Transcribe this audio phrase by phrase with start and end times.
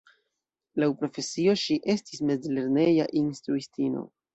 [0.83, 4.09] Laŭ profesio, ŝi estis mezlerneja instruistino.